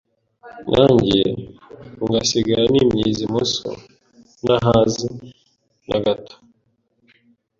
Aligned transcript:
nanjye 0.71 1.21
ngasigara 2.07 2.63
nimyiza 2.71 3.21
imoso, 3.27 3.67
ntahaze 4.43 5.07
na 5.87 5.97
gato. 6.05 6.35